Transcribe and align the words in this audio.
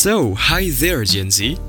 So, 0.00 0.32
hi 0.32 0.72
there, 0.72 1.04
Gen 1.04 1.28
Z. 1.28 1.60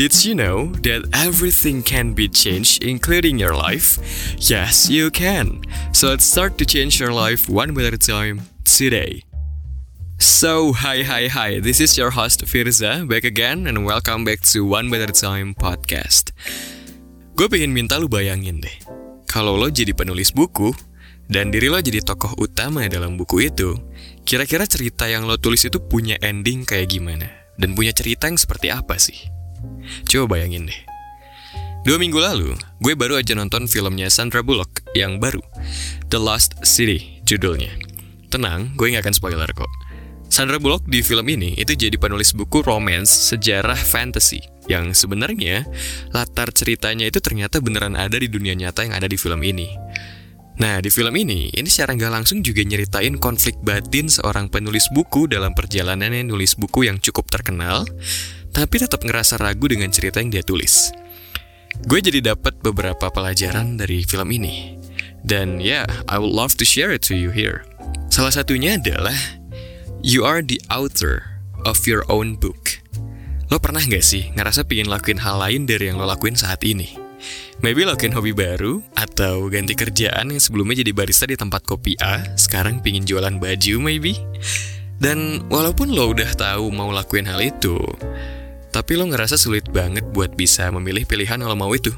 Did 0.00 0.16
you 0.24 0.32
know 0.32 0.72
that 0.88 1.04
everything 1.12 1.84
can 1.84 2.16
be 2.16 2.32
changed, 2.32 2.80
including 2.80 3.36
your 3.36 3.52
life? 3.52 4.00
Yes, 4.40 4.88
you 4.88 5.12
can. 5.12 5.60
So, 5.92 6.08
let's 6.08 6.24
start 6.24 6.56
to 6.56 6.64
change 6.64 6.96
your 6.96 7.12
life 7.12 7.44
one 7.44 7.76
a 7.76 8.00
time 8.00 8.48
today. 8.64 9.28
So, 10.16 10.72
hi, 10.72 11.04
hi, 11.04 11.28
hi. 11.28 11.60
This 11.60 11.76
is 11.76 12.00
your 12.00 12.16
host 12.16 12.48
Firza, 12.48 13.04
back 13.04 13.28
again, 13.28 13.68
and 13.68 13.84
welcome 13.84 14.24
back 14.24 14.40
to 14.56 14.64
One 14.64 14.88
a 14.88 15.12
Time 15.12 15.52
podcast. 15.52 16.32
Gue 17.36 17.52
pengen 17.52 17.76
minta 17.76 18.00
lu 18.00 18.08
bayangin 18.08 18.64
deh, 18.64 18.76
kalau 19.28 19.60
lo 19.60 19.68
jadi 19.68 19.92
penulis 19.92 20.32
buku, 20.32 20.72
dan 21.28 21.52
diri 21.52 21.68
lo 21.68 21.84
jadi 21.84 22.00
tokoh 22.00 22.32
utama 22.40 22.88
dalam 22.88 23.20
buku 23.20 23.52
itu, 23.52 23.76
kira-kira 24.24 24.64
cerita 24.64 25.04
yang 25.04 25.28
lo 25.28 25.36
tulis 25.36 25.68
itu 25.68 25.76
punya 25.84 26.16
ending 26.24 26.64
kayak 26.64 26.88
gimana? 26.88 27.43
Dan 27.60 27.78
punya 27.78 27.94
cerita 27.94 28.26
yang 28.26 28.38
seperti 28.38 28.70
apa 28.74 28.98
sih? 28.98 29.30
Coba 30.10 30.38
bayangin 30.38 30.68
deh. 30.68 30.80
Dua 31.84 32.00
minggu 32.00 32.16
lalu, 32.16 32.56
gue 32.80 32.96
baru 32.96 33.20
aja 33.20 33.36
nonton 33.36 33.68
filmnya 33.68 34.08
Sandra 34.08 34.40
Bullock 34.40 34.88
yang 34.96 35.20
baru, 35.20 35.44
The 36.08 36.16
Lost 36.16 36.56
City 36.64 37.20
judulnya. 37.28 37.76
Tenang, 38.32 38.72
gue 38.72 38.88
nggak 38.88 39.04
akan 39.04 39.14
spoiler 39.14 39.50
kok. 39.52 39.68
Sandra 40.32 40.56
Bullock 40.56 40.88
di 40.88 41.04
film 41.04 41.28
ini 41.28 41.52
itu 41.54 41.76
jadi 41.76 41.94
penulis 42.00 42.32
buku 42.32 42.64
romance 42.64 43.12
sejarah 43.30 43.76
fantasy 43.76 44.40
yang 44.64 44.96
sebenarnya 44.96 45.68
latar 46.10 46.50
ceritanya 46.50 47.04
itu 47.04 47.20
ternyata 47.20 47.60
beneran 47.60 47.94
ada 47.94 48.16
di 48.16 48.32
dunia 48.32 48.56
nyata 48.56 48.88
yang 48.88 48.96
ada 48.96 49.04
di 49.04 49.20
film 49.20 49.44
ini. 49.44 49.68
Nah, 50.54 50.78
di 50.78 50.86
film 50.86 51.10
ini, 51.18 51.50
ini 51.50 51.66
secara 51.66 51.98
nggak 51.98 52.12
langsung 52.14 52.38
juga 52.38 52.62
nyeritain 52.62 53.18
konflik 53.18 53.58
batin 53.58 54.06
seorang 54.06 54.46
penulis 54.46 54.86
buku 54.94 55.26
dalam 55.26 55.50
perjalanannya 55.50 56.30
nulis 56.30 56.54
buku 56.54 56.86
yang 56.86 57.02
cukup 57.02 57.26
terkenal, 57.26 57.82
tapi 58.54 58.78
tetap 58.78 59.02
ngerasa 59.02 59.34
ragu 59.42 59.66
dengan 59.66 59.90
cerita 59.90 60.22
yang 60.22 60.30
dia 60.30 60.46
tulis. 60.46 60.94
Gue 61.82 61.98
jadi 61.98 62.22
dapat 62.22 62.62
beberapa 62.62 63.10
pelajaran 63.10 63.74
dari 63.74 64.06
film 64.06 64.30
ini. 64.30 64.78
Dan 65.26 65.58
ya, 65.58 65.82
yeah, 65.82 65.86
I 66.06 66.22
would 66.22 66.30
love 66.30 66.54
to 66.62 66.64
share 66.68 66.94
it 66.94 67.02
to 67.10 67.18
you 67.18 67.34
here. 67.34 67.66
Salah 68.14 68.30
satunya 68.30 68.78
adalah, 68.78 69.16
you 70.06 70.22
are 70.22 70.38
the 70.38 70.62
author 70.70 71.42
of 71.66 71.82
your 71.90 72.06
own 72.06 72.38
book. 72.38 72.78
Lo 73.50 73.58
pernah 73.58 73.82
nggak 73.82 74.04
sih 74.04 74.30
ngerasa 74.38 74.70
pingin 74.70 74.86
lakuin 74.86 75.18
hal 75.18 75.42
lain 75.42 75.66
dari 75.66 75.90
yang 75.90 75.98
lo 75.98 76.06
lakuin 76.06 76.38
saat 76.38 76.62
ini? 76.62 77.03
Maybe 77.64 77.88
lakuin 77.88 78.12
hobi 78.12 78.36
baru, 78.36 78.84
atau 78.92 79.48
ganti 79.48 79.72
kerjaan 79.72 80.28
yang 80.28 80.36
sebelumnya 80.36 80.84
jadi 80.84 80.92
barista 80.92 81.24
di 81.24 81.32
tempat 81.32 81.64
kopi 81.64 81.96
A, 81.96 82.36
sekarang 82.36 82.84
pingin 82.84 83.08
jualan 83.08 83.40
baju 83.40 83.80
maybe. 83.80 84.20
Dan 85.00 85.48
walaupun 85.48 85.88
lo 85.88 86.12
udah 86.12 86.28
tahu 86.36 86.68
mau 86.68 86.92
lakuin 86.92 87.24
hal 87.24 87.40
itu, 87.40 87.80
tapi 88.68 89.00
lo 89.00 89.08
ngerasa 89.08 89.40
sulit 89.40 89.64
banget 89.72 90.04
buat 90.12 90.36
bisa 90.36 90.68
memilih 90.76 91.08
pilihan 91.08 91.40
yang 91.40 91.48
lo 91.48 91.56
mau 91.56 91.72
itu. 91.72 91.88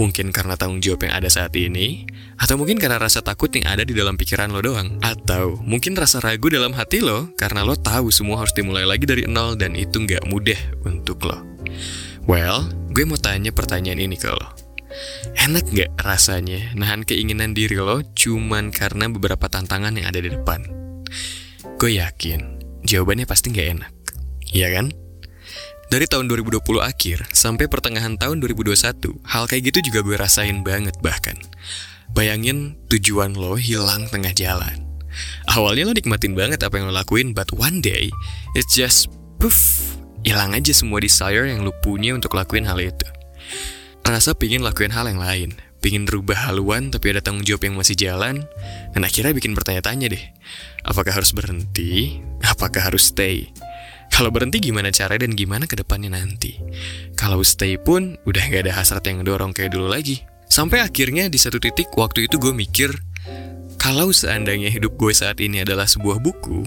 Mungkin 0.00 0.32
karena 0.32 0.56
tanggung 0.56 0.80
jawab 0.80 1.04
yang 1.04 1.20
ada 1.20 1.28
saat 1.28 1.52
ini, 1.60 2.08
atau 2.40 2.56
mungkin 2.56 2.80
karena 2.80 2.96
rasa 2.96 3.20
takut 3.20 3.52
yang 3.52 3.68
ada 3.68 3.84
di 3.84 3.92
dalam 3.92 4.16
pikiran 4.16 4.48
lo 4.48 4.64
doang. 4.64 4.96
Atau 5.04 5.60
mungkin 5.60 5.92
rasa 5.92 6.24
ragu 6.24 6.48
dalam 6.48 6.72
hati 6.72 7.04
lo, 7.04 7.28
karena 7.36 7.60
lo 7.60 7.76
tahu 7.76 8.08
semua 8.08 8.40
harus 8.40 8.56
dimulai 8.56 8.88
lagi 8.88 9.04
dari 9.04 9.28
nol 9.28 9.60
dan 9.60 9.76
itu 9.76 10.00
nggak 10.08 10.24
mudah 10.24 10.88
untuk 10.88 11.20
lo. 11.28 11.36
Well, 12.24 12.72
gue 12.96 13.04
mau 13.04 13.20
tanya 13.20 13.52
pertanyaan 13.52 14.00
ini 14.00 14.16
ke 14.16 14.32
lo. 14.32 14.61
Enak 15.38 15.72
nggak 15.72 15.90
rasanya 16.00 16.76
nahan 16.76 17.02
keinginan 17.02 17.56
diri 17.56 17.80
lo 17.80 18.04
cuman 18.14 18.70
karena 18.70 19.08
beberapa 19.08 19.48
tantangan 19.48 19.96
yang 19.96 20.06
ada 20.08 20.20
di 20.20 20.30
depan? 20.30 20.60
Gue 21.80 21.98
yakin 21.98 22.62
jawabannya 22.84 23.26
pasti 23.26 23.50
nggak 23.50 23.68
enak. 23.78 23.92
Iya 24.52 24.68
kan? 24.74 24.86
Dari 25.92 26.08
tahun 26.08 26.24
2020 26.24 26.80
akhir 26.80 27.28
sampai 27.36 27.68
pertengahan 27.68 28.16
tahun 28.16 28.40
2021, 28.40 29.28
hal 29.28 29.44
kayak 29.44 29.62
gitu 29.68 29.92
juga 29.92 30.00
gue 30.00 30.16
rasain 30.16 30.64
banget 30.64 30.96
bahkan. 31.04 31.36
Bayangin 32.16 32.80
tujuan 32.88 33.36
lo 33.36 33.60
hilang 33.60 34.08
tengah 34.08 34.32
jalan. 34.32 34.88
Awalnya 35.52 35.88
lo 35.88 35.92
nikmatin 35.92 36.32
banget 36.32 36.64
apa 36.64 36.80
yang 36.80 36.88
lo 36.88 36.96
lakuin, 36.96 37.36
but 37.36 37.52
one 37.52 37.84
day, 37.84 38.08
it's 38.56 38.72
just 38.72 39.12
poof, 39.36 39.56
hilang 40.24 40.56
aja 40.56 40.72
semua 40.72 40.96
desire 41.04 41.44
yang 41.44 41.60
lu 41.60 41.76
punya 41.84 42.16
untuk 42.16 42.32
lakuin 42.32 42.64
hal 42.64 42.80
itu. 42.80 43.04
Rasa 44.12 44.36
pingin 44.36 44.60
lakuin 44.60 44.92
hal 44.92 45.08
yang 45.08 45.16
lain, 45.16 45.56
pingin 45.80 46.04
rubah 46.04 46.36
haluan 46.44 46.92
tapi 46.92 47.16
ada 47.16 47.24
tanggung 47.24 47.48
jawab 47.48 47.64
yang 47.64 47.80
masih 47.80 47.96
jalan, 47.96 48.44
dan 48.92 49.00
akhirnya 49.08 49.32
bikin 49.32 49.56
bertanya-tanya 49.56 50.12
deh, 50.12 50.20
apakah 50.84 51.16
harus 51.16 51.32
berhenti, 51.32 52.20
apakah 52.44 52.92
harus 52.92 53.08
stay? 53.08 53.48
Kalau 54.12 54.28
berhenti 54.28 54.60
gimana 54.60 54.92
cara 54.92 55.16
dan 55.16 55.32
gimana 55.32 55.64
ke 55.64 55.80
depannya 55.80 56.12
nanti? 56.12 56.60
Kalau 57.16 57.40
stay 57.40 57.80
pun 57.80 58.20
udah 58.28 58.52
gak 58.52 58.68
ada 58.68 58.76
hasrat 58.76 59.00
yang 59.08 59.24
dorong 59.24 59.56
kayak 59.56 59.72
dulu 59.72 59.88
lagi. 59.88 60.20
Sampai 60.44 60.84
akhirnya 60.84 61.32
di 61.32 61.40
satu 61.40 61.56
titik 61.56 61.88
waktu 61.96 62.28
itu 62.28 62.36
gue 62.36 62.52
mikir, 62.52 62.92
kalau 63.80 64.12
seandainya 64.12 64.68
hidup 64.68 65.00
gue 65.00 65.16
saat 65.16 65.40
ini 65.40 65.64
adalah 65.64 65.88
sebuah 65.88 66.20
buku, 66.20 66.60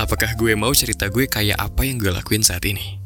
apakah 0.00 0.32
gue 0.32 0.56
mau 0.56 0.72
cerita 0.72 1.12
gue 1.12 1.28
kayak 1.28 1.60
apa 1.60 1.84
yang 1.84 2.00
gue 2.00 2.08
lakuin 2.08 2.40
saat 2.40 2.64
ini? 2.64 2.99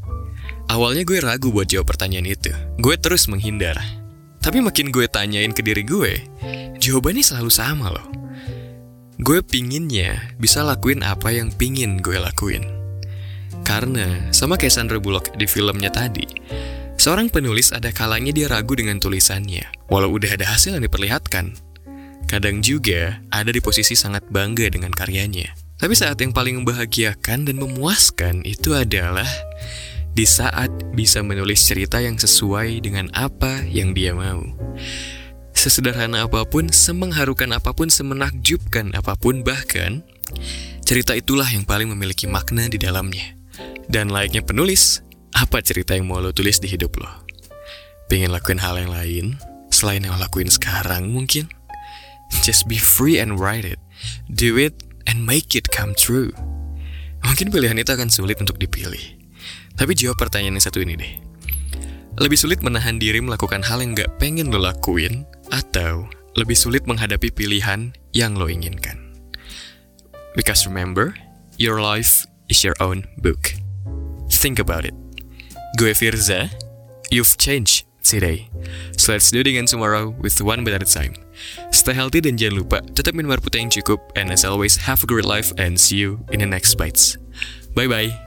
Awalnya 0.68 1.04
gue 1.04 1.18
ragu 1.20 1.52
buat 1.52 1.68
jawab 1.68 1.92
pertanyaan 1.92 2.28
itu. 2.28 2.52
Gue 2.80 2.96
terus 2.96 3.28
menghindar. 3.28 3.76
Tapi 4.44 4.60
makin 4.60 4.92
gue 4.92 5.08
tanyain 5.08 5.52
ke 5.56 5.64
diri 5.64 5.80
gue, 5.84 6.20
jawabannya 6.76 7.24
selalu 7.24 7.48
sama 7.48 7.88
loh. 7.88 8.04
Gue 9.16 9.40
pinginnya 9.40 10.36
bisa 10.36 10.60
lakuin 10.60 11.00
apa 11.00 11.32
yang 11.32 11.48
pingin 11.48 12.04
gue 12.04 12.20
lakuin. 12.20 12.66
Karena, 13.64 14.28
sama 14.36 14.60
kayak 14.60 14.76
Sandra 14.76 15.00
Bullock 15.00 15.32
di 15.40 15.48
filmnya 15.48 15.88
tadi, 15.88 16.28
seorang 17.00 17.32
penulis 17.32 17.72
ada 17.72 17.88
kalanya 17.88 18.36
dia 18.36 18.44
ragu 18.44 18.76
dengan 18.76 19.00
tulisannya, 19.00 19.64
walau 19.88 20.12
udah 20.12 20.36
ada 20.36 20.52
hasil 20.52 20.76
yang 20.76 20.84
diperlihatkan. 20.84 21.56
Kadang 22.28 22.60
juga 22.60 23.24
ada 23.32 23.48
di 23.48 23.64
posisi 23.64 23.96
sangat 23.96 24.28
bangga 24.28 24.68
dengan 24.68 24.92
karyanya. 24.92 25.56
Tapi 25.80 25.96
saat 25.96 26.20
yang 26.20 26.36
paling 26.36 26.60
membahagiakan 26.60 27.48
dan 27.48 27.56
memuaskan 27.56 28.44
itu 28.44 28.76
adalah 28.76 29.26
di 30.14 30.22
saat 30.22 30.70
bisa 30.94 31.26
menulis 31.26 31.66
cerita 31.66 31.98
yang 31.98 32.14
sesuai 32.14 32.78
dengan 32.86 33.10
apa 33.18 33.66
yang 33.66 33.90
dia 33.90 34.14
mau. 34.14 34.46
Sesederhana 35.54 36.30
apa 36.30 36.46
pun, 36.46 36.70
semengharukan 36.70 37.50
apa 37.50 37.74
pun, 37.74 37.90
semenakjubkan 37.90 38.94
apa 38.94 39.18
pun, 39.18 39.42
bahkan 39.42 40.06
cerita 40.86 41.18
itulah 41.18 41.46
yang 41.50 41.66
paling 41.66 41.90
memiliki 41.90 42.30
makna 42.30 42.70
di 42.70 42.78
dalamnya. 42.78 43.34
Dan 43.90 44.14
layaknya 44.14 44.46
penulis, 44.46 45.02
apa 45.34 45.58
cerita 45.66 45.98
yang 45.98 46.06
mau 46.06 46.22
lo 46.22 46.30
tulis 46.30 46.62
di 46.62 46.70
hidup 46.70 46.94
lo? 46.94 47.10
Pengen 48.06 48.30
lakuin 48.30 48.62
hal 48.62 48.78
yang 48.78 48.94
lain, 48.94 49.24
selain 49.74 50.06
yang 50.06 50.14
lo 50.14 50.22
lakuin 50.22 50.46
sekarang 50.46 51.10
mungkin? 51.10 51.50
Just 52.46 52.70
be 52.70 52.78
free 52.78 53.18
and 53.18 53.38
write 53.38 53.66
it. 53.66 53.82
Do 54.30 54.58
it 54.58 54.78
and 55.10 55.26
make 55.26 55.58
it 55.58 55.74
come 55.74 55.94
true. 55.94 56.30
Mungkin 57.24 57.50
pilihan 57.50 57.78
itu 57.80 57.90
akan 57.90 58.12
sulit 58.12 58.38
untuk 58.38 58.60
dipilih. 58.60 59.23
Tapi 59.74 59.92
jawab 59.98 60.18
pertanyaan 60.18 60.58
yang 60.58 60.66
satu 60.66 60.82
ini 60.82 60.94
deh. 60.94 61.12
Lebih 62.14 62.38
sulit 62.38 62.62
menahan 62.62 63.02
diri 63.02 63.18
melakukan 63.18 63.66
hal 63.66 63.82
yang 63.82 63.98
gak 63.98 64.22
pengen 64.22 64.54
lo 64.54 64.62
lakuin, 64.62 65.26
atau 65.50 66.06
lebih 66.38 66.54
sulit 66.54 66.86
menghadapi 66.86 67.30
pilihan 67.34 67.90
yang 68.14 68.38
lo 68.38 68.46
inginkan. 68.46 68.98
Because 70.38 70.66
remember, 70.66 71.14
your 71.58 71.82
life 71.82 72.26
is 72.50 72.62
your 72.62 72.74
own 72.82 73.06
book. 73.18 73.54
Think 74.30 74.58
about 74.58 74.86
it. 74.86 74.94
Gue 75.78 75.94
Firza, 75.94 76.50
you've 77.10 77.34
changed 77.38 77.86
today. 78.02 78.50
So 78.98 79.14
let's 79.14 79.30
do 79.30 79.40
it 79.40 79.50
again 79.50 79.66
tomorrow 79.66 80.14
with 80.14 80.38
one 80.42 80.66
a 80.66 80.78
time. 80.86 81.14
Stay 81.74 81.94
healthy 81.94 82.22
dan 82.22 82.38
jangan 82.38 82.62
lupa 82.62 82.78
tetap 82.94 83.14
minum 83.14 83.34
air 83.34 83.42
putih 83.42 83.66
yang 83.66 83.72
cukup. 83.74 83.98
And 84.14 84.30
as 84.30 84.46
always, 84.46 84.86
have 84.86 85.02
a 85.02 85.08
great 85.08 85.26
life 85.26 85.50
and 85.58 85.78
see 85.78 85.98
you 85.98 86.22
in 86.30 86.42
the 86.42 86.50
next 86.50 86.78
bites. 86.78 87.18
Bye-bye. 87.74 88.23